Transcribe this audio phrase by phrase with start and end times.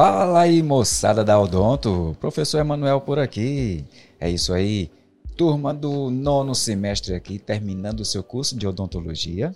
[0.00, 2.16] Fala aí, moçada da Odonto.
[2.20, 3.84] Professor Emanuel por aqui.
[4.20, 4.92] É isso aí.
[5.36, 9.52] Turma do nono semestre aqui, terminando o seu curso de odontologia.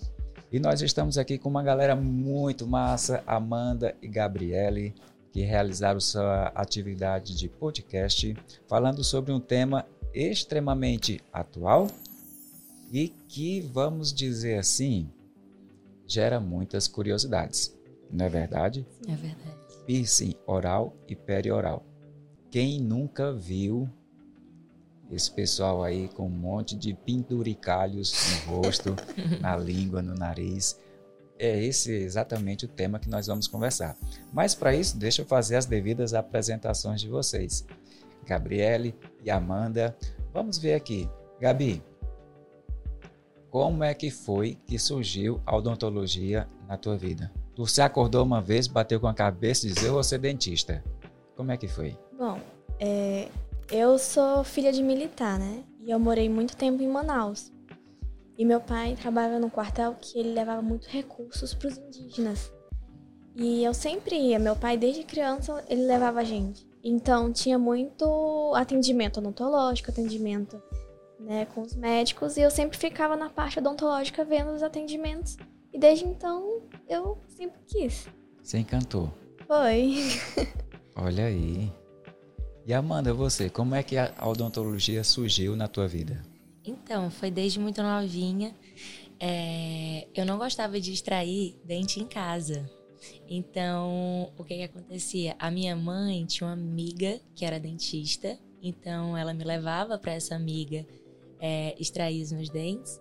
[0.50, 4.92] E nós estamos aqui com uma galera muito massa, Amanda e Gabriele,
[5.30, 8.36] que realizaram sua atividade de podcast
[8.66, 11.86] falando sobre um tema extremamente atual
[12.92, 15.08] e que, vamos dizer assim,
[16.04, 17.72] gera muitas curiosidades.
[18.10, 18.84] Não é verdade?
[19.06, 19.61] É verdade.
[19.86, 21.84] Piercing oral e perioral.
[22.50, 23.88] Quem nunca viu
[25.10, 28.12] esse pessoal aí com um monte de penduricalhos
[28.46, 28.94] no rosto,
[29.40, 30.78] na língua, no nariz?
[31.38, 33.96] É esse exatamente o tema que nós vamos conversar.
[34.32, 37.66] Mas para isso, deixa eu fazer as devidas apresentações de vocês.
[38.24, 38.94] Gabriele
[39.24, 39.96] e Amanda,
[40.32, 41.08] vamos ver aqui.
[41.40, 41.82] Gabi,
[43.50, 47.30] como é que foi que surgiu a odontologia na tua vida?
[47.56, 50.82] Você acordou uma vez, bateu com a cabeça e disse, eu vou ser dentista.
[51.36, 51.96] Como é que foi?
[52.18, 52.40] Bom,
[52.80, 53.28] é,
[53.70, 55.62] eu sou filha de militar, né?
[55.80, 57.52] E eu morei muito tempo em Manaus.
[58.38, 62.52] E meu pai trabalhava num quartel que ele levava muito recursos para os indígenas.
[63.36, 66.66] E eu sempre ia, meu pai desde criança ele levava a gente.
[66.82, 70.60] Então tinha muito atendimento odontológico, atendimento
[71.20, 75.36] né, com os médicos, e eu sempre ficava na parte odontológica vendo os atendimentos.
[75.72, 78.06] E desde então eu sempre quis.
[78.42, 79.12] Você encantou?
[79.46, 79.94] Foi.
[80.94, 81.72] Olha aí.
[82.66, 86.22] E Amanda, você, como é que a odontologia surgiu na tua vida?
[86.64, 88.54] Então, foi desde muito novinha.
[89.18, 92.70] É, eu não gostava de extrair dente em casa.
[93.28, 95.34] Então, o que, que acontecia?
[95.38, 98.38] A minha mãe tinha uma amiga que era dentista.
[98.62, 100.86] Então, ela me levava para essa amiga
[101.40, 103.00] é, extrair os meus dentes.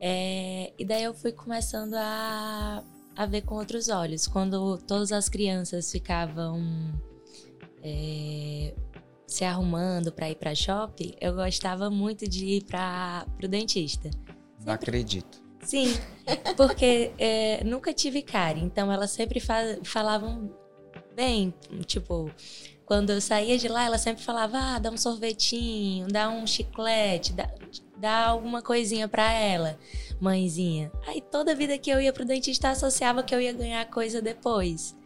[0.00, 2.82] É, e daí eu fui começando a,
[3.16, 4.26] a ver com outros olhos.
[4.26, 6.62] Quando todas as crianças ficavam
[7.82, 8.74] é,
[9.26, 14.10] se arrumando para ir para shopping, eu gostava muito de ir para o dentista.
[14.64, 15.42] Não acredito.
[15.62, 15.94] Sim,
[16.56, 20.52] porque é, nunca tive cárie, então elas sempre fa falavam
[21.14, 21.54] bem,
[21.86, 22.30] tipo,
[22.84, 27.32] quando eu saía de lá, ela sempre falava: ah, dá um sorvetinho, dá um chiclete,
[27.32, 27.48] dá,
[27.96, 29.78] dá alguma coisinha para ela,
[30.20, 30.90] mãezinha.
[31.06, 34.96] Aí toda vida que eu ia pro dentista associava que eu ia ganhar coisa depois.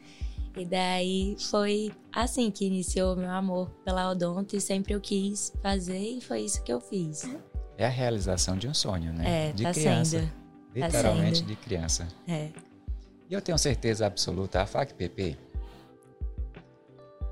[0.57, 5.99] E daí foi assim que iniciou meu amor pela odonto e sempre eu quis fazer
[5.99, 7.29] e foi isso que eu fiz.
[7.77, 9.51] É a realização de um sonho, né?
[9.51, 10.19] É, de tá criança.
[10.19, 10.33] sendo.
[10.75, 11.47] Literalmente sendo.
[11.47, 12.09] de criança.
[12.27, 12.51] É.
[13.31, 15.37] E eu tenho certeza absoluta, a FACPP,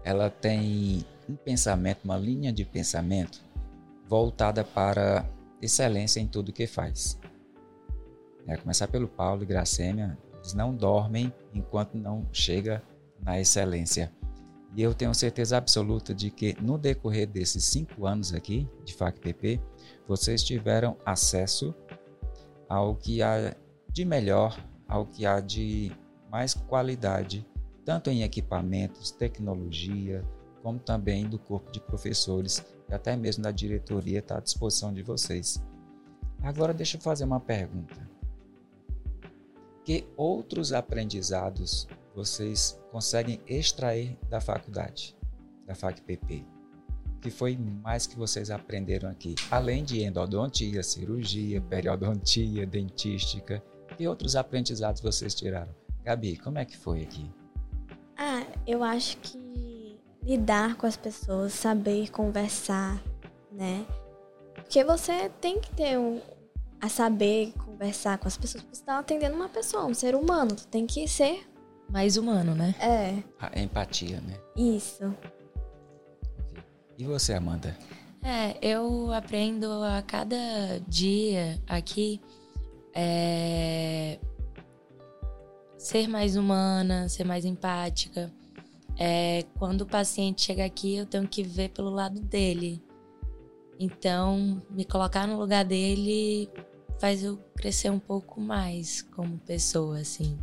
[0.05, 3.43] ela tem um pensamento, uma linha de pensamento
[4.07, 5.29] voltada para
[5.61, 7.19] excelência em tudo que faz.
[8.47, 12.83] É, começar pelo Paulo e Gracêmia, eles não dormem enquanto não chega
[13.21, 14.13] na excelência.
[14.75, 19.61] E eu tenho certeza absoluta de que no decorrer desses cinco anos aqui de FACPP,
[20.07, 21.75] vocês tiveram acesso
[22.69, 23.57] ao que há
[23.91, 25.91] de melhor, ao que há de
[26.31, 27.47] mais qualidade,
[27.85, 30.23] tanto em equipamentos, tecnologia,
[30.63, 35.03] como também do corpo de professores e até mesmo da diretoria está à disposição de
[35.03, 35.63] vocês.
[36.43, 38.09] Agora deixa eu fazer uma pergunta.
[39.85, 45.17] Que outros aprendizados vocês conseguem extrair da faculdade,
[45.67, 46.57] da FACPP?
[47.27, 49.35] que foi mais que vocês aprenderam aqui?
[49.51, 53.61] Além de endodontia, cirurgia, periodontia, dentística,
[53.97, 55.75] que outros aprendizados vocês tiraram?
[56.05, 57.29] Gabi, como é que foi aqui?
[58.17, 59.46] Ah, eu acho que
[60.27, 63.01] lidar com as pessoas, saber conversar,
[63.53, 63.87] né?
[64.55, 66.21] Porque você tem que ter um,
[66.81, 70.57] a saber conversar com as pessoas, porque você está atendendo uma pessoa, um ser humano,
[70.57, 71.47] tu tem que ser,
[71.89, 72.75] Mais humano, né?
[72.81, 74.37] é, A empatia, né?
[74.57, 75.15] isso.
[76.99, 77.77] E você, Amanda?
[78.23, 80.37] É, eu aprendo a cada
[80.89, 82.21] dia aqui
[82.93, 84.19] é,
[85.79, 88.33] ser mais humana, ser mais empática.
[88.99, 92.83] É, quando o paciente chega aqui, eu tenho que ver pelo lado dele.
[93.79, 96.49] Então, me colocar no lugar dele
[96.99, 100.39] faz eu crescer um pouco mais como pessoa, assim,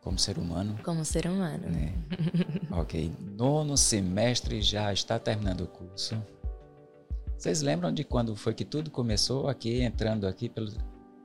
[0.00, 0.78] Como ser humano?
[0.82, 1.68] como ser humano.
[1.68, 1.92] Né?
[2.72, 3.12] ok.
[3.36, 6.16] Nono semestre já está terminando o curso.
[7.36, 10.72] Vocês lembram de quando foi que tudo começou aqui, entrando aqui pelo,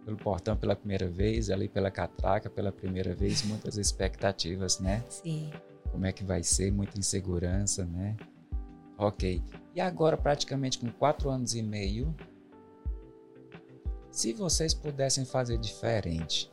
[0.04, 5.02] pelo portão pela primeira vez, ali pela catraca pela primeira vez, muitas expectativas, né?
[5.08, 5.50] Sim.
[5.92, 8.16] Como é que vai ser, muita insegurança, né?
[8.98, 9.42] Ok.
[9.74, 12.14] E agora, praticamente com quatro anos e meio,
[14.12, 16.50] se vocês pudessem fazer diferente,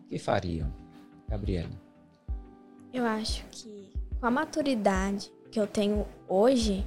[0.00, 0.72] o que fariam,
[1.28, 1.80] Gabriela?
[2.92, 6.86] Eu acho que com a maturidade que eu tenho hoje,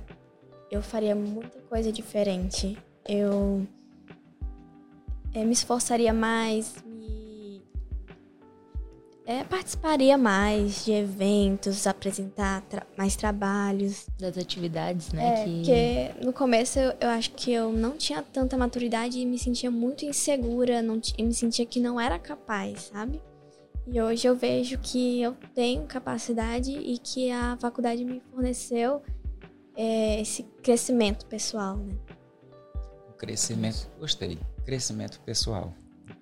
[0.69, 2.77] eu faria muita coisa diferente.
[3.07, 3.65] Eu
[5.33, 6.94] é, me esforçaria mais, me
[9.25, 14.07] é, participaria mais de eventos, apresentar tra mais trabalhos.
[14.19, 15.41] Das atividades, né?
[15.41, 15.55] É, que...
[15.55, 19.71] Porque no começo eu, eu, acho que eu não tinha tanta maturidade e me sentia
[19.71, 23.19] muito insegura, não me sentia que não era capaz, sabe?
[23.87, 29.01] E hoje eu vejo que eu tenho capacidade e que a faculdade me forneceu
[29.75, 31.95] é, esse crescimento pessoal, né?
[33.09, 34.39] O crescimento, gostei.
[34.65, 35.73] Crescimento pessoal.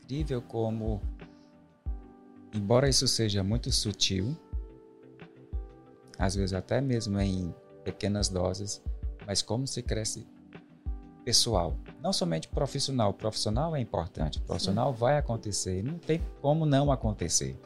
[0.04, 1.02] Incrível como,
[2.54, 4.38] embora isso seja muito sutil,
[6.18, 7.54] às vezes até mesmo em
[7.84, 8.82] pequenas doses,
[9.26, 10.28] mas como se cresce
[11.24, 13.14] pessoal, não somente profissional.
[13.14, 15.00] Profissional é importante, profissional Sim.
[15.00, 17.58] vai acontecer, não tem como não acontecer.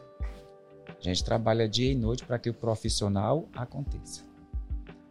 [0.87, 4.23] A gente trabalha dia e noite para que o profissional aconteça.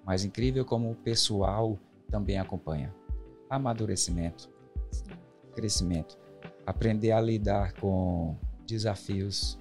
[0.05, 1.79] Mas incrível como o pessoal
[2.11, 2.95] também acompanha.
[3.51, 4.49] Amadurecimento,
[4.91, 5.05] Sim.
[5.55, 6.19] crescimento,
[6.65, 8.37] aprender a lidar com
[8.67, 9.59] desafios,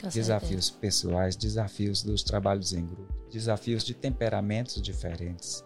[0.00, 0.80] com desafios certeza.
[0.80, 5.64] pessoais, desafios dos trabalhos em grupo, desafios de temperamentos diferentes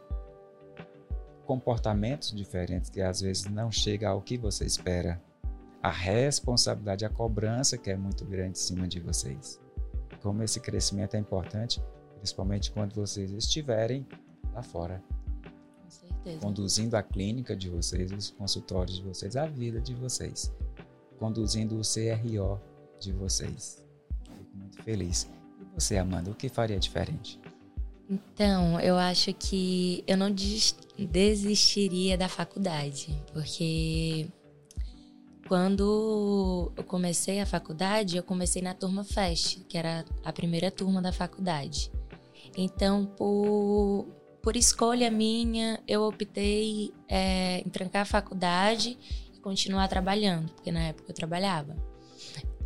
[1.45, 5.23] comportamentos diferentes que às vezes não chega ao que você espera.
[5.83, 9.61] A responsabilidade, a cobrança que é muito grande em cima de vocês.
[10.23, 11.83] Como esse crescimento é importante,
[12.17, 14.07] principalmente quando vocês estiverem
[14.55, 15.03] lá fora.
[15.83, 16.41] Com certeza.
[16.41, 20.51] Conduzindo a clínica de vocês, os consultórios de vocês, a vida de vocês.
[21.19, 22.59] Conduzindo o CRO
[22.99, 23.84] de vocês.
[24.55, 25.29] Muito feliz.
[25.61, 27.41] E você, Amanda, o que faria diferente?
[28.09, 34.29] Então, eu acho que eu não desistiria da faculdade, porque
[35.49, 41.01] quando eu comecei a faculdade, eu comecei na turma Fest, que era a primeira turma
[41.01, 41.91] da faculdade.
[42.57, 44.07] Então, por,
[44.43, 48.99] por escolha minha, eu optei é, em trancar a faculdade
[49.35, 51.75] e continuar trabalhando, porque na época eu trabalhava.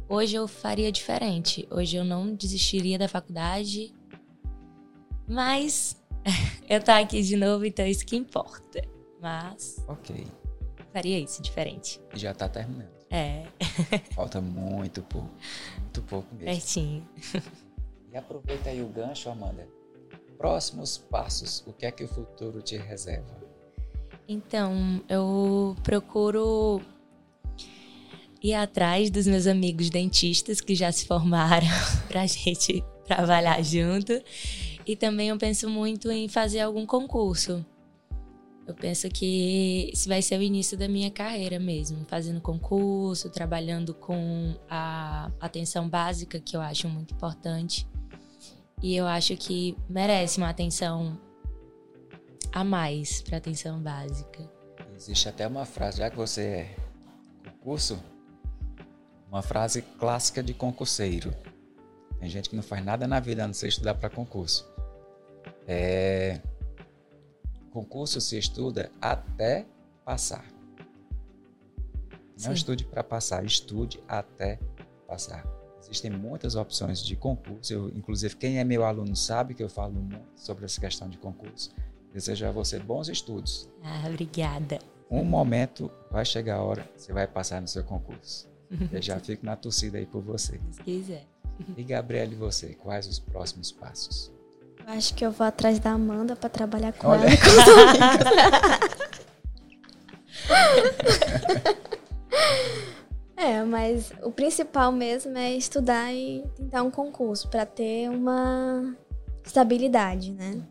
[0.08, 1.68] Hoje eu faria diferente.
[1.70, 3.92] Hoje eu não desistiria da faculdade
[5.28, 5.94] mas
[6.68, 8.82] eu tô aqui de novo, então isso que importa.
[9.20, 9.84] Mas.
[9.86, 10.26] Ok.
[10.92, 12.00] Faria isso diferente.
[12.14, 12.88] Já tá terminando.
[13.10, 13.44] É.
[14.14, 15.30] Falta muito pouco.
[15.78, 16.46] Muito pouco mesmo.
[16.46, 17.08] Pertinho.
[18.10, 19.68] E aproveita aí o gancho, Amanda.
[20.38, 21.62] Próximos passos.
[21.66, 23.36] O que é que o futuro te reserva?
[24.26, 26.80] Então, eu procuro
[28.42, 31.66] ir atrás dos meus amigos dentistas que já se formaram
[32.08, 34.12] pra gente trabalhar junto
[34.88, 37.64] e também eu penso muito em fazer algum concurso.
[38.66, 43.94] Eu penso que esse vai ser o início da minha carreira mesmo, fazendo concurso, trabalhando
[43.94, 47.86] com a atenção básica, que eu acho muito importante.
[48.82, 51.18] E eu acho que merece uma atenção
[52.52, 54.50] a mais para atenção básica.
[54.96, 56.76] Existe até uma frase, já que você é
[57.44, 57.98] concurso,
[59.30, 61.34] uma frase clássica de concurseiro.
[62.18, 64.68] Tem gente que não faz nada na vida a não ser estudar para concurso.
[65.66, 66.40] É,
[67.70, 69.66] concurso se estuda até
[70.04, 70.44] passar.
[72.40, 72.52] Não Sim.
[72.52, 74.58] estude para passar, estude até
[75.06, 75.44] passar.
[75.80, 77.72] Existem muitas opções de concurso.
[77.72, 81.18] Eu, inclusive, quem é meu aluno sabe que eu falo muito sobre essa questão de
[81.18, 81.70] concurso.
[82.12, 83.70] Desejo a você bons estudos.
[83.82, 84.78] Ah, obrigada.
[85.10, 88.48] Um momento vai chegar a hora, você vai passar no seu concurso.
[88.92, 90.60] eu já fico na torcida aí por você.
[90.72, 91.26] Se quiser.
[91.76, 94.32] E Gabriel, e você, quais os próximos passos?
[94.86, 97.26] Acho que eu vou atrás da Amanda para trabalhar com Olha.
[97.26, 97.28] ela.
[103.36, 108.96] é, mas o principal mesmo é estudar e tentar um concurso para ter uma
[109.44, 110.62] estabilidade, né?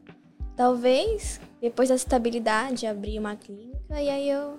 [0.55, 4.57] Talvez depois da estabilidade abrir uma clínica e aí eu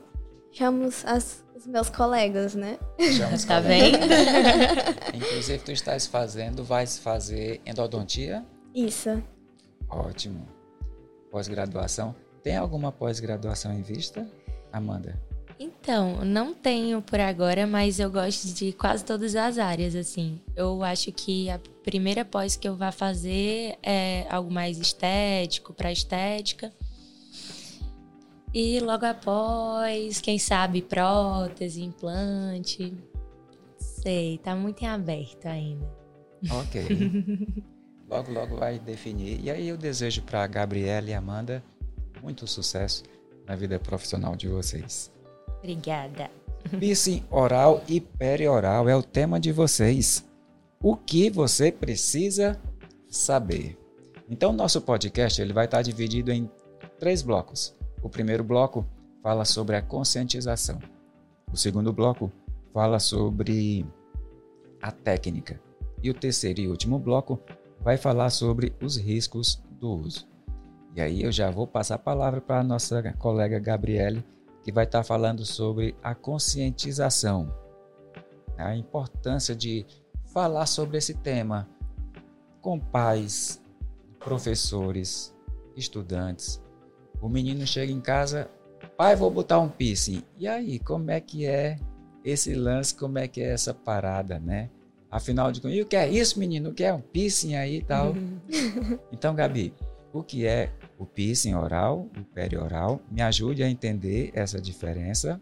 [0.53, 2.79] chamo as, os meus colegas, né?
[3.17, 3.99] Chama tá vendo?
[5.13, 8.45] Inclusive tu estás fazendo, vai fazer endodontia?
[8.75, 9.23] Isso.
[9.89, 10.47] Ótimo.
[11.31, 12.15] Pós-graduação.
[12.43, 14.27] Tem alguma pós-graduação em vista,
[14.73, 15.21] Amanda?
[15.59, 20.41] Então, não tenho por agora, mas eu gosto de quase todas as áreas, assim.
[20.55, 25.91] Eu acho que a primeira pós que eu vá fazer é algo mais estético, para
[25.91, 26.73] estética.
[28.53, 32.95] E logo após, quem sabe, prótese, implante.
[33.79, 35.87] Sei, tá muito em aberto ainda.
[36.51, 36.87] Ok.
[38.09, 39.41] logo, logo vai definir.
[39.43, 41.63] E aí eu desejo para Gabriela e Amanda
[42.23, 43.03] muito sucesso
[43.47, 45.13] na vida profissional de vocês.
[45.59, 46.31] Obrigada.
[46.79, 50.25] Piercing oral e perioral é o tema de vocês.
[50.81, 52.61] O que você precisa
[53.09, 53.77] saber.
[54.29, 56.51] Então, nosso podcast ele vai estar dividido em
[56.99, 57.78] três blocos.
[58.03, 58.87] O primeiro bloco
[59.23, 60.79] fala sobre a conscientização.
[61.53, 62.31] O segundo bloco
[62.73, 63.85] fala sobre
[64.81, 65.61] a técnica.
[66.03, 67.41] E o terceiro e último bloco
[67.81, 70.29] vai falar sobre os riscos do uso.
[70.95, 74.25] E aí eu já vou passar a palavra para a nossa colega Gabriele,
[74.63, 77.53] que vai estar falando sobre a conscientização,
[78.57, 79.87] a importância de
[80.27, 81.69] falar sobre esse tema
[82.61, 83.63] com pais,
[84.19, 85.35] professores,
[85.77, 86.61] estudantes.
[87.21, 88.51] O menino chega em casa,
[88.97, 90.23] pai, vou botar um piercing.
[90.39, 91.79] E aí, como é que é
[92.25, 94.71] esse lance, como é que é essa parada, né?
[95.11, 96.71] Afinal de contas, e o que é isso, menino?
[96.71, 98.13] O que é um piercing aí e tal?
[98.13, 98.39] Uhum.
[99.11, 99.73] então, Gabi,
[100.13, 103.01] o que é o piercing oral, o perioral?
[103.11, 105.41] Me ajude a entender essa diferença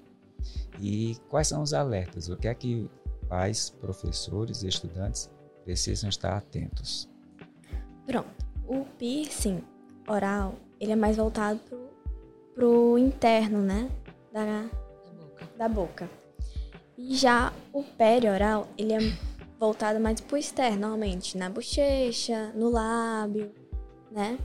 [0.80, 2.28] e quais são os alertas?
[2.28, 2.88] O que é que
[3.28, 5.30] pais, professores, estudantes
[5.64, 7.08] precisam estar atentos?
[8.06, 8.46] Pronto.
[8.68, 9.62] O piercing
[10.08, 11.90] oral, ele é mais voltado pro,
[12.54, 13.90] pro interno, né?
[14.32, 15.48] Da, da boca.
[15.58, 16.10] Da boca.
[16.96, 18.98] E já o perioral, ele é
[19.58, 23.52] voltado mais pro externo, normalmente na bochecha, no lábio,
[24.10, 24.38] né?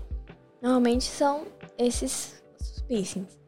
[0.62, 1.48] Normalmente são
[1.78, 2.44] esses
[2.88, 3.40] piercings.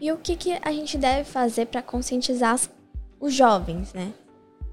[0.00, 2.58] E o que, que a gente deve fazer para conscientizar
[3.18, 4.12] os jovens, né?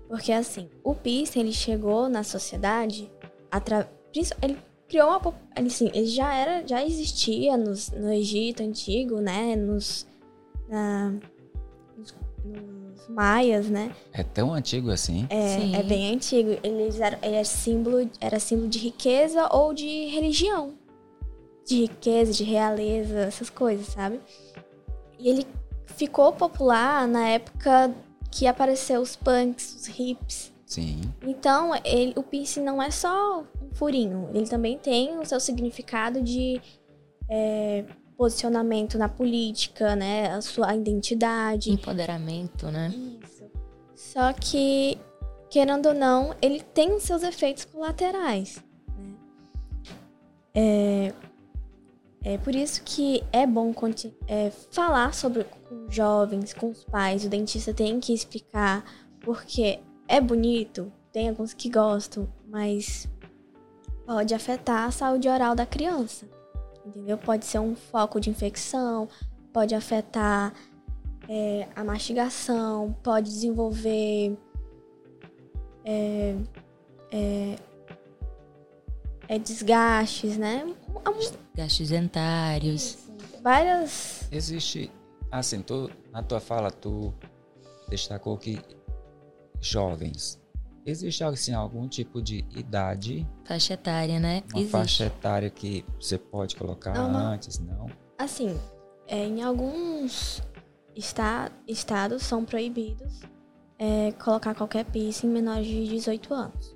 [0.08, 3.12] Porque assim, o piercing ele chegou na sociedade
[3.50, 3.90] atra...
[4.42, 4.58] ele
[4.96, 10.08] criou uma ele, assim, ele já era já existia nos, no Egito antigo, né, nos,
[10.70, 11.14] na,
[11.98, 13.94] nos, nos maias, né?
[14.14, 15.28] É tão antigo assim?
[15.30, 16.58] É, é bem antigo.
[16.64, 20.74] Eles eram, ele era símbolo, era símbolo de riqueza ou de religião.
[21.68, 24.22] De riqueza, de realeza, essas coisas, sabe?
[25.20, 25.46] E ele
[25.88, 27.94] ficou popular na época
[28.32, 30.54] que apareceu os punks, os hips.
[30.66, 31.02] Sim.
[31.22, 33.44] Então, ele, o piercing não é só
[33.76, 34.30] furinho.
[34.34, 36.62] Ele também tem o seu significado de
[37.30, 37.86] é,
[38.18, 40.32] posicionamento na política, né?
[40.32, 41.72] A sua identidade.
[41.72, 42.94] Empoderamento, né?
[43.24, 43.44] Isso.
[43.96, 44.98] Só que,
[45.50, 48.64] querendo ou não, ele tem os seus efeitos colaterais.
[48.98, 49.14] Né?
[50.54, 51.14] É,
[52.24, 53.74] é por isso que é bom
[54.28, 57.26] é, falar sobre com jovens, com os pais.
[57.26, 58.84] O dentista tem que explicar
[59.20, 63.08] porque é bonito, tem alguns que gostam, mas
[64.06, 66.28] pode afetar a saúde oral da criança.
[66.86, 67.18] Entendeu?
[67.18, 69.10] Pode ser um foco de infecção,
[69.52, 70.54] pode afetar
[71.28, 74.38] é, a mastigação, pode desenvolver
[75.84, 76.36] é,
[77.12, 77.56] é,
[79.28, 80.72] é desgastes, né?
[81.56, 82.98] Gastos dentários.
[83.42, 84.28] Várias.
[84.32, 84.92] Existe,
[85.32, 87.14] assim, tu, na tua fala, tu
[87.90, 88.60] destacou que
[89.60, 90.40] jovens.
[90.86, 93.28] Existe assim, algum tipo de idade?
[93.44, 94.44] Faixa etária, né?
[94.52, 94.72] Uma Existe.
[94.72, 97.90] faixa etária que você pode colocar não, antes, não?
[98.20, 98.56] Assim,
[99.08, 100.44] é, em alguns
[100.96, 103.22] esta, estados são proibidos
[103.80, 106.76] é, colocar qualquer piercing menores de 18 anos,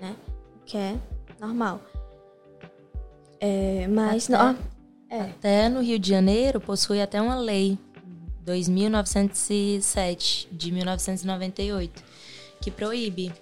[0.00, 0.14] né?
[0.60, 0.96] O que é
[1.40, 1.80] normal.
[3.40, 4.56] É, mas até, não,
[5.10, 5.20] é.
[5.20, 7.76] até no Rio de Janeiro possui até uma lei
[8.42, 12.04] 2907 de 1998
[12.60, 13.32] que proíbe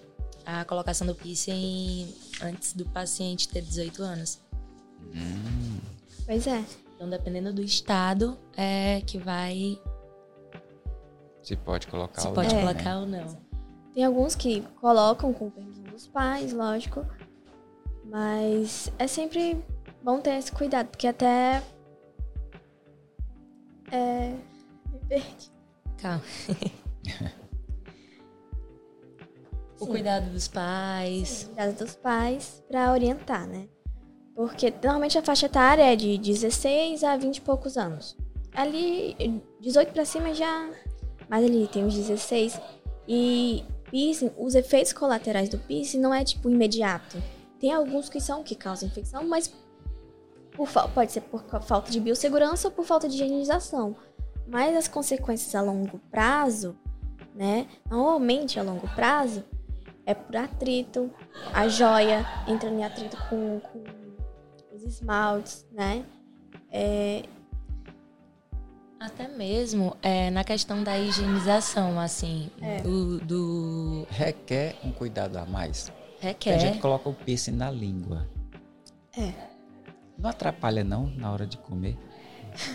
[0.46, 4.40] a colocação do piercing antes do paciente ter 18 anos.
[5.14, 5.80] Hum.
[6.24, 6.64] Pois é.
[6.94, 9.78] Então, dependendo do estado, é que vai.
[11.42, 12.60] Se pode colocar Se ou pode não.
[12.62, 12.96] colocar né?
[12.96, 13.46] ou não.
[13.92, 17.04] Tem alguns que colocam com permissão dos pais, lógico.
[18.04, 19.62] Mas é sempre
[20.02, 21.62] bom ter esse cuidado, porque até.
[23.90, 24.34] É.
[24.92, 25.50] Me perdi.
[25.98, 26.22] Calma.
[29.80, 31.28] o cuidado dos pais.
[31.28, 33.68] Sim, o cuidado dos pais para orientar, né?
[34.34, 38.16] Porque normalmente a faixa etária é de 16 a 20 e poucos anos.
[38.54, 40.70] Ali, 18 para cima já.
[41.28, 42.60] Mas ali tem os 16.
[43.08, 47.22] E piercing, os efeitos colaterais do piercing não é tipo imediato.
[47.58, 49.52] Tem alguns que são que causam infecção, mas
[50.52, 53.96] por, pode ser por falta de biossegurança ou por falta de higienização.
[54.46, 56.76] Mas as consequências a longo prazo,
[57.34, 57.66] né?
[57.90, 59.44] Normalmente a longo prazo,
[60.06, 61.10] é por atrito.
[61.52, 63.84] A joia entra em atrito com, com
[64.72, 66.04] os esmaltes, né?
[66.70, 67.24] É...
[68.98, 72.80] Até mesmo é, na questão da higienização, assim, é.
[72.80, 75.92] do, do, Requer um cuidado a mais.
[76.18, 76.54] Requer.
[76.54, 78.26] A gente coloca o piercing na língua.
[79.16, 79.32] É.
[80.18, 81.96] Não atrapalha não na hora de comer?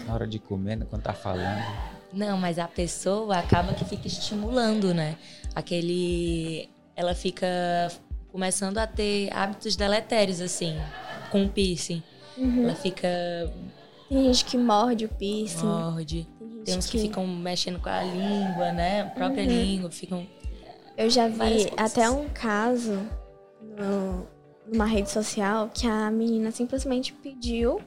[0.05, 1.65] Na hora de comer, né, quando tá falando.
[2.13, 5.17] Não, mas a pessoa acaba que fica estimulando, né?
[5.55, 6.69] Aquele.
[7.01, 7.47] Ela fica
[8.31, 10.77] começando a ter hábitos deletérios, assim,
[11.31, 12.03] com o piercing.
[12.37, 12.63] Uhum.
[12.65, 13.07] Ela fica.
[14.07, 15.65] Tem gente que morde o piercing.
[15.65, 16.27] morde.
[16.37, 19.01] Tem, Tem uns que ficam mexendo com a língua, né?
[19.01, 19.49] A própria Uhum.
[19.49, 20.27] língua, ficam.
[20.95, 22.99] Eu já vi até um caso
[23.61, 24.27] no-
[24.67, 27.81] numa rede social que a menina simplesmente pediu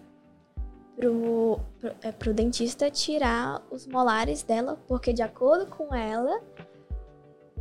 [0.96, 6.40] pro, pro, é, pro dentista tirar os molares dela, porque de acordo com ela,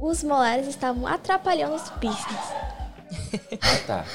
[0.06, 2.40] os molares estavam atrapalhando os piercings.
[3.62, 4.06] Ah, tá.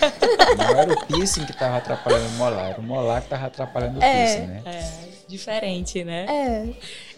[0.56, 4.00] Não era o piercing que tava atrapalhando o molar, era o molar que tava atrapalhando
[4.00, 4.12] o É.
[4.12, 4.62] piercing, né?
[4.64, 4.92] É,
[5.28, 6.26] diferente, né?
[6.28, 6.74] É.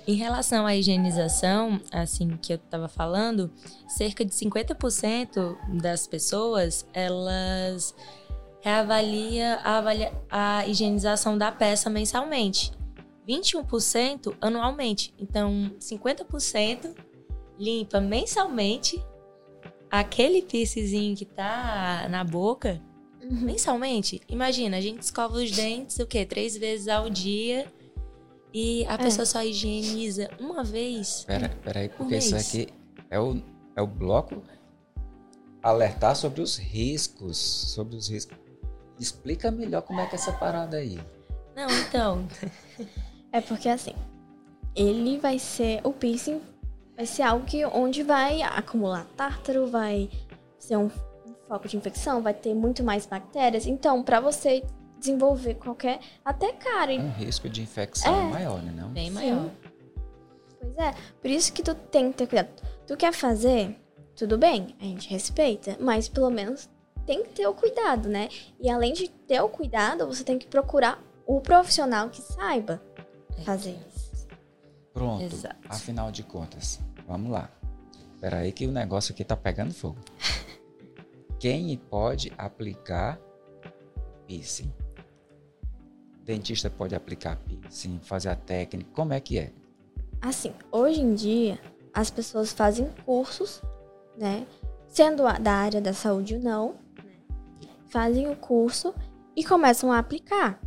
[0.06, 3.50] Em relação à higienização, assim, que eu tava falando,
[3.88, 7.94] cerca de 50% das pessoas, elas
[8.60, 12.72] reavalia a, avalia- a higienização da peça mensalmente.
[13.26, 15.14] 21% anualmente.
[15.18, 16.94] Então, 50%
[17.61, 19.00] limpa mensalmente
[19.90, 22.81] aquele piercingzinho que tá na boca
[23.23, 23.43] Uhum.
[23.43, 24.21] mensalmente.
[24.29, 26.25] Imagina, a gente escova os dentes, o quê?
[26.25, 27.71] Três vezes ao dia.
[28.52, 31.23] E a pessoa só higieniza uma vez.
[31.25, 32.49] Pera, pera aí, porque isso mês.
[32.49, 32.67] aqui
[33.11, 33.40] é o,
[33.76, 34.43] é o bloco
[35.62, 38.37] alertar sobre os riscos, sobre os riscos.
[38.99, 40.99] Explica melhor como é que é essa parada aí.
[41.55, 42.26] Não, então.
[43.33, 43.95] É porque assim,
[44.75, 45.81] ele vai ser.
[45.85, 46.40] O piercing
[47.00, 50.11] vai ser algo que onde vai acumular tártaro, vai
[50.59, 50.90] ser um,
[51.49, 53.66] foco de infecção, vai ter muito mais bactérias.
[53.66, 54.62] Então, pra você
[54.99, 55.99] desenvolver qualquer.
[56.23, 56.99] Até cárie.
[56.99, 58.25] Um risco de infecção É.
[58.25, 58.71] maior, né?
[58.76, 58.90] Não?
[58.90, 59.14] Bem Sim.
[59.14, 59.50] maior.
[60.61, 60.95] Pois é.
[61.23, 62.50] Por isso que tu tem que ter cuidado.
[62.87, 63.80] Tu quer fazer,
[64.14, 66.69] tudo bem, a gente respeita, mas pelo menos
[67.07, 68.28] tem que ter o cuidado, né?
[68.61, 72.83] E além de ter o cuidado, você tem que procurar o profissional que saiba
[73.42, 74.11] fazer isso.
[74.92, 75.23] Pronto.
[75.23, 75.57] Exato.
[75.69, 76.78] Afinal de contas,
[77.11, 77.50] vamos lá.
[78.21, 79.99] Pera aí que o negócio aqui tá pegando fogo.
[81.40, 83.19] Quem pode aplicar
[84.26, 84.73] piercing?
[86.25, 89.53] Dentista pode aplicar piercing, fazer a técnica, como é que é?
[90.20, 91.59] Assim, hoje em dia,
[91.92, 93.61] as pessoas fazem cursos,
[94.16, 94.46] né?
[94.87, 97.14] Sendo a- da área da saúde ou não, né?
[97.88, 98.94] fazem o curso
[99.35, 100.61] e começam a aplicar.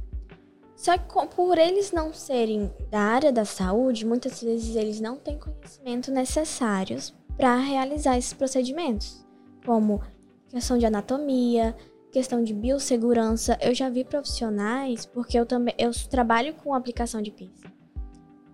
[0.83, 5.39] Só que por eles não serem da área da saúde, muitas vezes eles não têm
[5.39, 9.25] conhecimento necessários para realizar esses procedimentos,
[9.65, 10.01] como
[10.49, 11.73] questão de anatomia,
[12.11, 13.57] questão de biossegurança.
[13.61, 17.71] Eu já vi profissionais, porque eu também eu trabalho com aplicação de piercing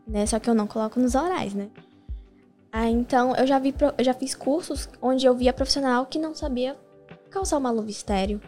[0.06, 0.24] né?
[0.28, 1.72] Só que eu não coloco nos orais, né?
[2.72, 6.36] Ah, então eu já vi, eu já fiz cursos onde eu via profissional que não
[6.36, 6.78] sabia
[7.32, 8.40] calçar uma luva estéreo.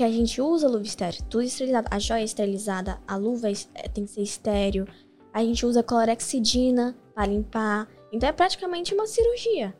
[0.00, 1.88] Que a gente usa luva estéreo, tudo esterilizado.
[1.90, 4.88] A joia é esterilizada, a luva é tem que ser estéreo.
[5.30, 7.86] A gente usa clorexidina para limpar.
[8.10, 9.76] Então é praticamente uma cirurgia.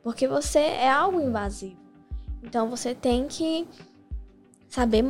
[0.00, 1.76] Porque você é algo invasivo.
[2.40, 3.66] Então você tem que
[4.68, 5.02] saber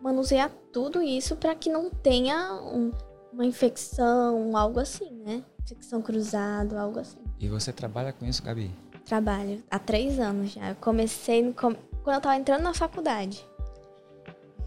[0.00, 2.92] manusear tudo isso para que não tenha um-
[3.32, 5.42] uma infecção, algo assim, né?
[5.64, 7.18] Infecção cruzada, algo assim.
[7.40, 8.70] E você trabalha com isso, Gabi?
[9.04, 10.68] Trabalho há três anos já.
[10.68, 11.74] Eu comecei no quando
[12.06, 13.44] eu tava entrando na faculdade.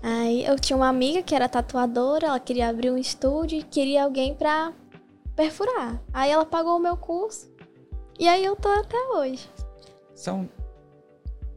[0.01, 4.03] Aí eu tinha uma amiga que era tatuadora, ela queria abrir um estúdio e queria
[4.05, 4.73] alguém pra
[5.35, 6.01] perfurar.
[6.13, 7.49] Aí ela pagou o meu curso.
[8.17, 9.49] E aí eu tô até hoje.
[10.15, 10.49] São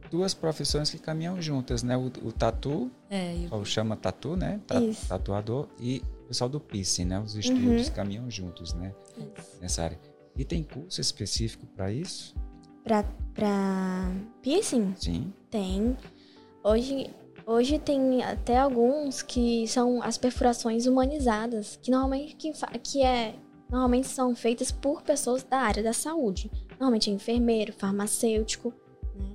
[0.09, 1.97] duas profissões que caminham juntas, né?
[1.97, 4.59] O, o tatu, É, e ou chama tatu, né?
[4.67, 5.07] Ta- Isso.
[5.07, 7.19] Tatuador e o pessoal do piercing, né?
[7.19, 8.93] Os estudos caminham juntos, né?
[9.61, 9.99] Nessa área.
[10.35, 12.35] E tem curso específico para isso?
[12.83, 13.03] Pra,
[13.33, 14.93] pra piercing?
[14.97, 15.33] Sim.
[15.49, 15.97] Tem.
[16.63, 17.09] Hoje,
[17.45, 22.51] hoje tem até alguns que são as perfurações humanizadas, que normalmente, que,
[22.81, 23.35] que é,
[23.69, 26.51] normalmente são feitas por pessoas da área da saúde.
[26.71, 28.73] Normalmente é enfermeiro, farmacêutico,
[29.15, 29.33] né?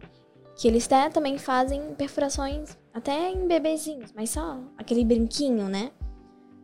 [0.57, 5.92] Que eles até também fazem perfurações até em bebezinhos, mas só aquele brinquinho, né?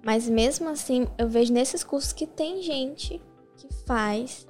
[0.04, 3.20] Mas mesmo assim, eu vejo nesses cursos que tem gente
[3.56, 4.46] que faz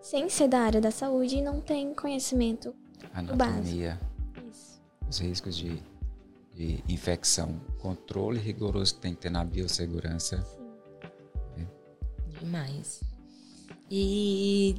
[0.00, 2.74] sem ser da área da saúde e não tem conhecimento
[3.14, 4.00] Anatomia,
[4.50, 4.80] isso.
[5.08, 5.82] os riscos de,
[6.62, 10.46] de infecção, controle rigoroso que tem que ter na biossegurança.
[12.40, 13.02] demais.
[13.90, 14.76] E,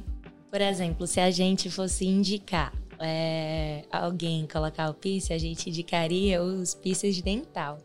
[0.50, 6.42] por exemplo, se a gente fosse indicar é, alguém colocar o piercing, a gente indicaria
[6.42, 7.78] os piercings dental.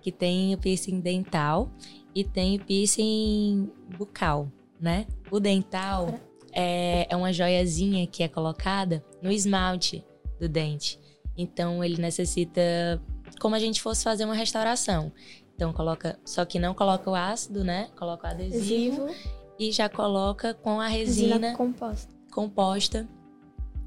[0.00, 1.70] Que tem o piercing dental
[2.14, 5.06] e tem o piercing bucal, né?
[5.30, 6.18] O dental
[6.52, 10.04] é, é uma joiazinha que é colocada no esmalte
[10.40, 10.98] do dente.
[11.36, 13.00] Então ele necessita
[13.42, 15.10] como a gente fosse fazer uma restauração.
[15.56, 17.88] Então coloca, só que não coloca o ácido, né?
[17.96, 22.14] Coloca o adesivo, Adesivo, e já coloca com a resina resina composta.
[22.30, 23.08] composta.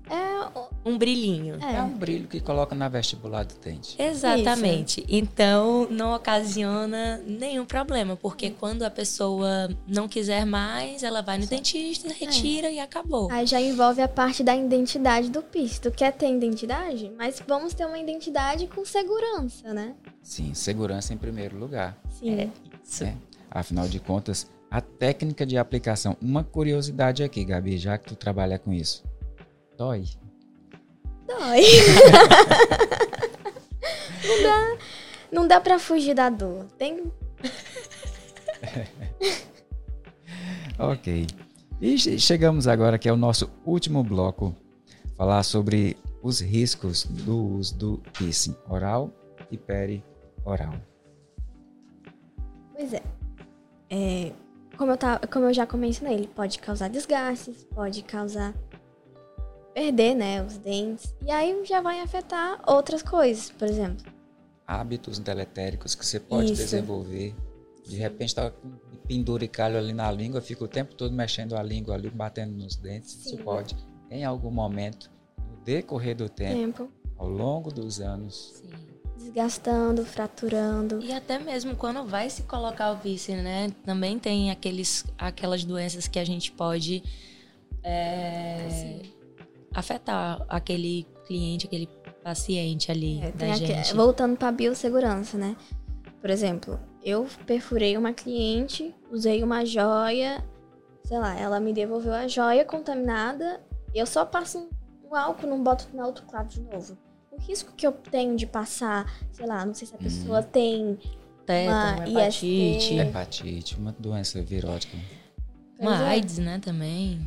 [0.09, 1.57] É, um brilhinho.
[1.63, 1.75] É.
[1.75, 1.81] É.
[1.81, 4.01] um brilho que coloca na vestibular do dente.
[4.01, 5.03] Exatamente.
[5.07, 11.47] Então, não ocasiona nenhum problema, porque quando a pessoa não quiser mais, ela vai no
[11.47, 13.31] dentista, retira e acabou.
[13.31, 15.81] Aí já envolve a parte da identidade do piercing.
[15.81, 17.11] Tu quer ter identidade?
[17.17, 19.95] Mas vamos ter uma identidade com segurança, né?
[20.21, 21.97] Sim, segurança em primeiro lugar.
[22.19, 22.39] Sim.
[22.39, 22.49] É.
[22.83, 23.03] Isso.
[23.03, 23.15] né?
[23.49, 26.17] Afinal de contas, a técnica de aplicação.
[26.21, 29.03] Uma curiosidade aqui, Gabi, já que tu trabalha com isso.
[29.77, 30.03] Dói.
[31.27, 31.61] Dói.
[34.27, 34.77] não dá,
[35.31, 36.65] não dá pra fugir da dor.
[36.77, 37.03] Tem
[40.79, 41.27] Ok.
[41.81, 44.55] E che- chegamos agora que é o nosso último bloco.
[45.15, 49.09] Falar sobre os riscos do uso do piercing oral
[49.51, 50.73] e peri-oral.
[52.73, 53.01] Pois é.
[53.89, 54.31] É,
[54.77, 58.53] como, eu tá, como eu já mencionei, ele pode causar desgastes, pode causar
[59.75, 61.13] perder, né, os dentes.
[61.21, 64.09] E aí já vai afetar outras coisas, por exemplo.
[64.65, 66.63] Hábitos deletéricos que você pode Isso.
[66.63, 67.35] desenvolver.
[67.83, 68.71] De repente tá com
[69.05, 73.13] penduricalho ali na língua, fica o tempo todo mexendo a língua ali, batendo nos dentes.
[73.13, 73.43] Isso Sim.
[73.43, 73.75] pode,
[74.09, 78.69] em algum momento, no decorrer do tempo, Tempo ao longo dos anos, Sim.
[79.17, 81.01] desgastando, fraturando.
[81.03, 83.71] E até mesmo quando vai se colocar o piercing, né?
[83.83, 87.03] Também tem aqueles, aquelas doenças que a gente pode
[87.83, 89.01] é,
[89.75, 91.87] afetar aquele cliente, aquele
[92.23, 93.93] paciente ali É, da gente.
[93.93, 95.55] voltando para biossegurança, né?
[96.21, 100.43] Por exemplo, eu perfurei uma cliente, usei uma joia,
[101.03, 103.61] sei lá, ela me devolveu a joia contaminada,
[103.93, 104.67] eu só passo
[105.03, 106.97] um, álcool, não boto na autoclave de novo.
[107.31, 110.97] O risco que eu tenho de passar, sei lá, não sei se a pessoa tem
[111.45, 112.93] Tétano, uma hepatite, IST.
[112.97, 114.97] hepatite, uma doença virótica.
[115.77, 116.07] uma é.
[116.07, 116.59] AIDS, né?
[116.59, 117.21] Também.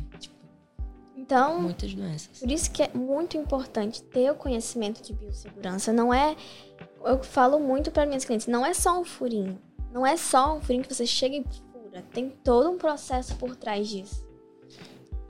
[1.29, 2.39] Então, muitas doenças.
[2.39, 5.93] Por isso que é muito importante ter o conhecimento de biossegurança.
[5.93, 6.35] Não é.
[7.05, 9.61] Eu falo muito para minhas clientes, não é só um furinho.
[9.91, 12.03] Não é só um furinho que você chega e fura.
[12.11, 14.27] Tem todo um processo por trás disso.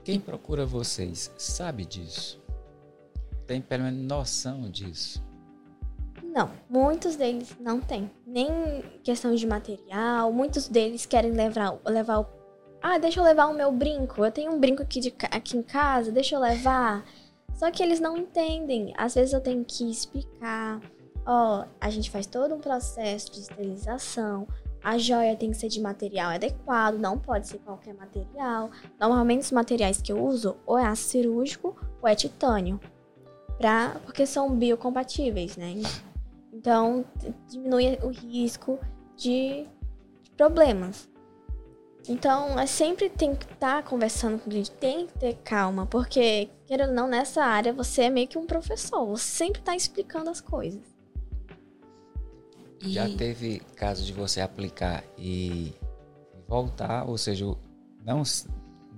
[0.02, 2.42] Quem procura vocês sabe disso?
[3.46, 5.22] Tem pelo menos noção disso?
[6.24, 8.10] Não, muitos deles não têm.
[8.26, 8.50] Nem
[9.04, 10.32] questão de material.
[10.32, 12.39] Muitos deles querem levar, levar o.
[12.82, 14.24] Ah, deixa eu levar o meu brinco.
[14.24, 17.06] Eu tenho um brinco aqui, de, aqui em casa, deixa eu levar.
[17.54, 18.94] Só que eles não entendem.
[18.98, 20.80] Às vezes eu tenho que explicar.
[21.26, 24.48] Ó, a gente faz todo um processo de esterilização.
[24.82, 28.72] A joia tem que ser de material adequado, não pode ser qualquer material.
[28.98, 32.80] Normalmente os materiais que eu uso ou é aço cirúrgico ou é titânio.
[33.58, 35.76] Pra, porque são biocompatíveis, né?
[36.54, 37.04] Então,
[37.50, 38.80] diminui o risco
[39.18, 39.68] de,
[40.24, 41.10] de problemas.
[42.10, 46.50] Então, é sempre tem que estar conversando com o cliente, tem que ter calma, porque,
[46.66, 50.28] querendo ou não, nessa área você é meio que um professor, você sempre está explicando
[50.30, 50.82] as coisas.
[52.82, 55.72] E Já teve caso de você aplicar e
[56.48, 57.46] voltar, ou seja,
[58.04, 58.48] não, s-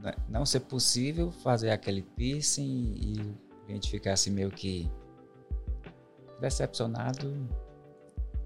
[0.02, 4.90] n- não ser possível fazer aquele piercing e o cliente ficar assim meio que
[6.40, 7.36] decepcionado,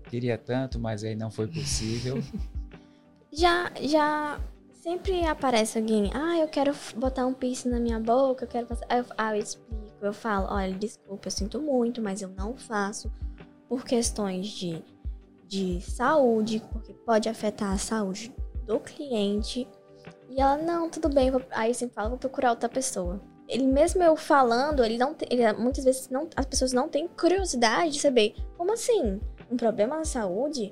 [0.10, 2.18] queria tanto, mas aí não foi possível.
[3.38, 4.40] Já, já
[4.86, 8.86] sempre aparece alguém, ah, eu quero botar um piercing na minha boca, eu quero passar.
[8.88, 12.56] Aí eu, ah, eu explico, eu falo, olha, desculpa, eu sinto muito, mas eu não
[12.56, 13.12] faço
[13.68, 14.84] por questões de,
[15.48, 18.32] de saúde, porque pode afetar a saúde
[18.68, 19.68] do cliente.
[20.30, 21.42] E ela, não, tudo bem, vou...
[21.50, 23.20] aí eu sempre falo, vou procurar outra pessoa.
[23.48, 27.08] Ele mesmo eu falando, ele não tem, ele, muitas vezes não, as pessoas não têm
[27.08, 29.20] curiosidade de saber, como assim?
[29.50, 30.72] Um problema na saúde?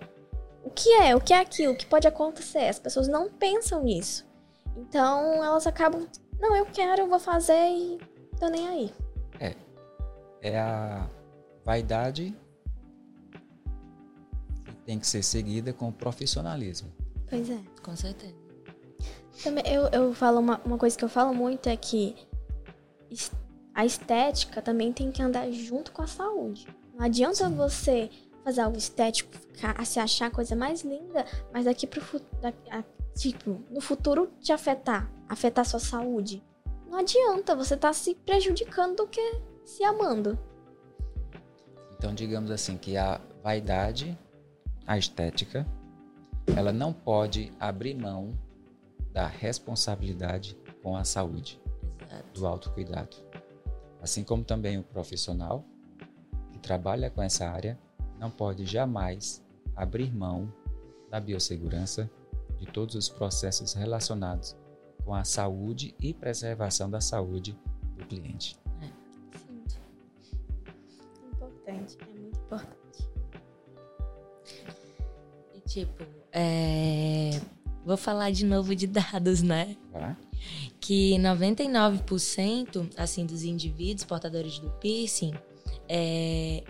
[0.63, 2.67] O que é, o que é aquilo, o que pode acontecer.
[2.69, 4.25] As pessoas não pensam nisso.
[4.75, 6.07] Então elas acabam,
[6.39, 7.99] não, eu quero, eu vou fazer e
[8.39, 8.93] tô nem aí.
[10.43, 11.07] É a
[11.63, 12.35] vaidade
[14.65, 16.91] que tem que ser seguida com profissionalismo.
[17.29, 17.59] Pois é.
[17.81, 18.35] Com certeza.
[19.41, 22.17] Também eu, eu falo uma, uma coisa que eu falo muito é que
[23.73, 26.67] a estética também tem que andar junto com a saúde.
[26.93, 27.55] Não adianta Sim.
[27.55, 28.09] você
[28.43, 32.53] fazer algo estético, ficar, se achar a coisa mais linda, mas daqui pro fu- da-
[32.71, 32.83] a-
[33.15, 36.43] tipo, no futuro te afetar, afetar a sua saúde.
[36.89, 40.37] Não adianta, você tá se prejudicando do que se amando.
[41.97, 44.17] Então, digamos assim, que a vaidade,
[44.85, 45.65] a estética,
[46.55, 48.37] ela não pode abrir mão
[49.13, 51.61] da responsabilidade com a saúde,
[52.01, 52.39] Exato.
[52.41, 53.15] do autocuidado.
[54.01, 55.63] Assim como também o profissional
[56.51, 57.79] que trabalha com essa área
[58.23, 59.43] não pode jamais
[59.75, 60.51] abrir mão
[61.11, 62.09] da biossegurança
[62.57, 64.55] de todos os processos relacionados
[65.03, 67.53] com a saúde e preservação da saúde
[67.97, 68.57] do cliente.
[68.81, 68.87] É,
[69.37, 69.61] sim.
[71.33, 73.09] Importante, é muito importante.
[75.53, 77.41] E tipo, é...
[77.85, 79.75] vou falar de novo de dados, né?
[79.93, 80.15] Ah.
[80.79, 85.33] Que 99% assim dos indivíduos portadores do piercing
[85.89, 86.63] é,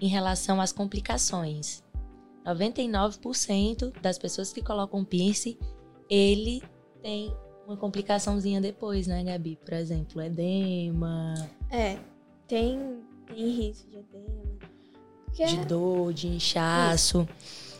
[0.00, 1.82] em relação às complicações.
[2.46, 5.58] 99% das pessoas que colocam piercing,
[6.08, 6.62] ele
[7.02, 7.34] tem
[7.66, 9.58] uma complicaçãozinha depois, né, Gabi?
[9.62, 11.34] Por exemplo, edema.
[11.70, 11.98] É,
[12.46, 14.58] tem, tem risco de edema.
[15.26, 17.28] Porque, de dor, de inchaço.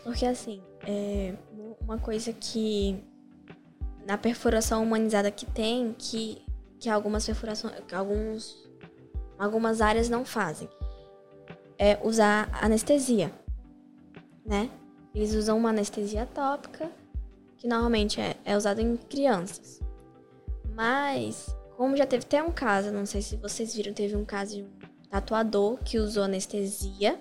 [0.04, 1.34] porque assim, é
[1.80, 3.02] uma coisa que
[4.06, 6.42] na perfuração humanizada que tem, que,
[6.78, 8.56] que algumas perfurações, que alguns,
[9.38, 10.68] algumas áreas não fazem,
[11.78, 13.32] é usar anestesia,
[14.44, 14.68] né?
[15.14, 16.90] Eles usam uma anestesia tópica,
[17.56, 19.80] que normalmente é, é usada em crianças.
[20.74, 24.56] Mas, como já teve até um caso, não sei se vocês viram, teve um caso
[24.56, 24.68] de um
[25.08, 27.18] tatuador que usou anestesia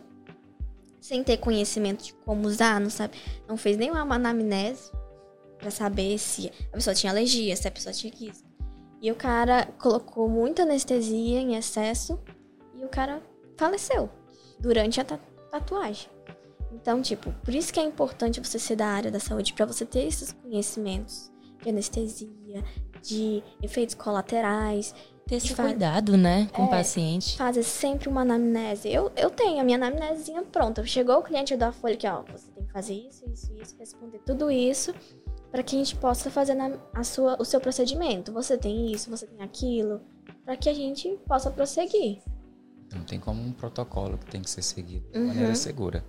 [0.99, 3.17] sem ter conhecimento de como usar, não sabe,
[3.47, 4.91] não fez nenhuma anamnese
[5.57, 8.43] para saber se a pessoa tinha alergia, se a pessoa tinha isso.
[9.01, 12.19] E o cara colocou muita anestesia em excesso
[12.75, 13.21] e o cara
[13.55, 14.09] faleceu
[14.59, 16.09] durante a tatuagem.
[16.71, 19.85] Então, tipo, por isso que é importante você ser da área da saúde, para você
[19.85, 21.31] ter esses conhecimentos
[21.63, 22.63] de anestesia,
[23.01, 24.93] de efeitos colaterais.
[25.25, 26.65] Ter esse faz- cuidado, né, com É.
[26.65, 27.37] o paciente.
[27.37, 28.87] Fazer sempre uma anamnese.
[28.89, 30.85] Eu, eu tenho a minha anamnesezinha pronta.
[30.85, 32.23] Chegou o cliente, eu dou a folha aqui, ó.
[32.31, 34.93] Você tem que fazer isso, isso, isso, responder tudo isso
[35.51, 38.31] para que a gente possa fazer na- a sua, o seu procedimento.
[38.31, 40.01] Você tem isso, você tem aquilo,
[40.45, 42.19] para que a gente possa prosseguir.
[42.87, 45.27] Então tem como um protocolo que tem que ser seguido de Uhum.
[45.27, 46.03] maneira segura.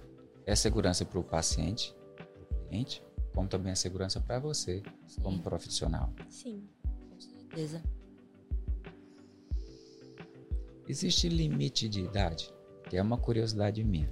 [0.46, 3.02] É segurança para o paciente, para o cliente,
[3.34, 4.82] como também é segurança para você,
[5.22, 5.42] como Sim.
[5.42, 6.12] profissional.
[6.30, 6.68] Sim.
[7.10, 7.82] Com certeza.
[10.88, 12.50] Existe limite de idade?
[12.88, 14.08] Que é uma curiosidade minha.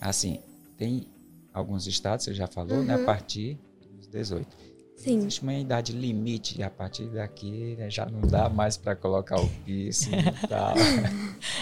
[0.00, 0.40] Assim,
[0.76, 1.08] tem
[1.52, 2.94] alguns estados, você já falou, né?
[2.94, 3.04] A Uhum.
[3.04, 3.58] partir
[3.96, 4.56] dos 18.
[4.98, 5.18] Sim.
[5.18, 9.40] Existe uma idade limite, e a partir daqui né, já não dá mais para colocar
[9.40, 10.74] o piercing e tal.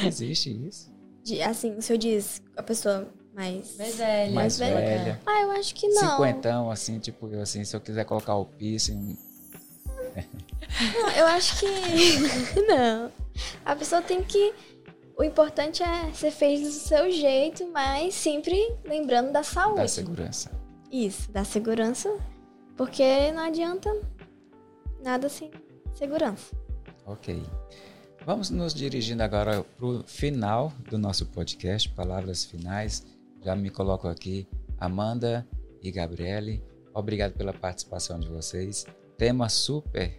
[0.05, 0.91] Existe isso?
[1.23, 3.77] De- assim, o senhor diz a pessoa mais.
[3.77, 4.33] Mais velha.
[4.33, 4.75] Mais velha.
[4.77, 5.21] velha.
[5.27, 6.17] Ah, eu acho que não.
[6.17, 9.17] Cinquentão, assim, tipo, eu assim, se eu quiser colocar o piercing,
[10.95, 11.67] Não, eu acho que.
[12.67, 13.13] não.
[13.65, 14.55] A pessoa tem que.
[15.19, 19.77] O importante é ser feito do seu jeito, mas sempre lembrando da saúde.
[19.83, 20.51] dá segurança.
[20.91, 22.15] Isso, da segurança.
[22.77, 23.91] Porque não adianta
[25.03, 25.51] nada sem
[25.95, 26.55] segurança.
[27.07, 27.43] Ok.
[28.25, 33.07] Vamos nos dirigindo agora para o final do nosso podcast, palavras finais.
[33.43, 35.47] Já me coloco aqui, Amanda
[35.81, 36.63] e Gabriele.
[36.93, 38.85] Obrigado pela participação de vocês.
[39.17, 40.17] Tema super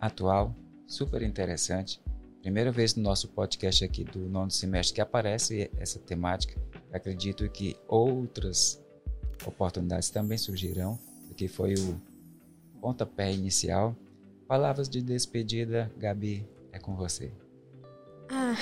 [0.00, 0.54] atual,
[0.86, 2.00] super interessante.
[2.40, 6.58] Primeira vez no nosso podcast aqui do nono semestre que aparece essa temática.
[6.90, 8.82] Acredito que outras
[9.44, 10.98] oportunidades também surgirão.
[11.40, 11.98] Aqui foi o
[12.82, 13.96] pontapé inicial.
[14.46, 17.32] Palavras de despedida, Gabi, é com você.
[18.28, 18.54] Ah.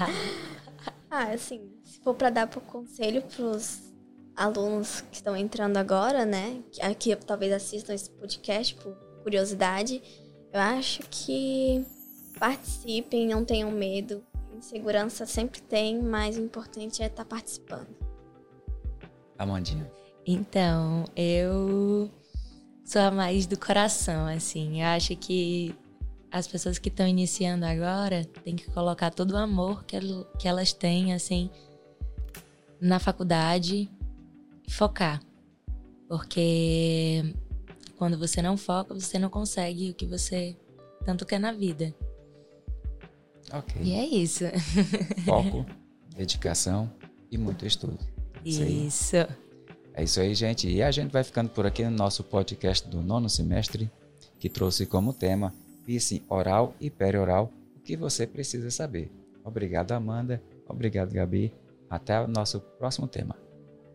[1.10, 3.92] ah, assim, se for para dar pro conselho pros
[4.34, 6.62] alunos que estão entrando agora, né?
[6.72, 10.00] Que aqui talvez assistam esse podcast por curiosidade,
[10.50, 11.84] eu acho que
[12.40, 14.24] participem, não tenham medo.
[14.56, 17.94] Insegurança sempre tem, mas o importante é estar participando.
[19.36, 19.98] Amandinha.
[20.30, 22.10] Então, eu
[22.84, 24.82] sou a mais do coração, assim.
[24.82, 25.74] Eu acho que
[26.30, 29.96] as pessoas que estão iniciando agora têm que colocar todo o amor que,
[30.38, 31.48] que elas têm, assim,
[32.78, 33.90] na faculdade
[34.66, 35.18] e focar.
[36.06, 37.34] Porque
[37.96, 40.54] quando você não foca, você não consegue o que você
[41.06, 41.94] tanto quer na vida.
[43.50, 43.80] Ok.
[43.82, 44.44] E é isso.
[45.24, 45.64] Foco,
[46.14, 46.92] dedicação
[47.30, 47.98] e muito estudo.
[48.44, 48.62] Isso.
[48.62, 49.47] Isso.
[49.98, 50.68] É isso aí, gente.
[50.68, 53.90] E a gente vai ficando por aqui no nosso podcast do nono semestre,
[54.38, 55.52] que trouxe como tema
[55.84, 59.10] piercing oral e perioral, o que você precisa saber.
[59.42, 60.40] Obrigado, Amanda.
[60.68, 61.52] Obrigado, Gabi.
[61.90, 63.34] Até o nosso próximo tema.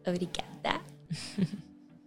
[0.06, 0.84] Obrigada.